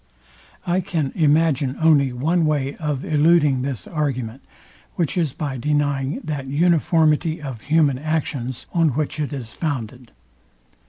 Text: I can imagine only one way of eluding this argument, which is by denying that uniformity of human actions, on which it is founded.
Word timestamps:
I 0.65 0.79
can 0.79 1.11
imagine 1.13 1.77
only 1.79 2.11
one 2.11 2.43
way 2.47 2.75
of 2.77 3.05
eluding 3.05 3.61
this 3.61 3.85
argument, 3.85 4.41
which 4.95 5.15
is 5.15 5.31
by 5.33 5.57
denying 5.57 6.21
that 6.23 6.47
uniformity 6.47 7.39
of 7.39 7.61
human 7.61 7.99
actions, 7.99 8.65
on 8.73 8.89
which 8.95 9.19
it 9.19 9.31
is 9.31 9.53
founded. 9.53 10.11